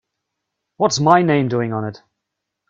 [0.77, 2.01] What's my name doing on it?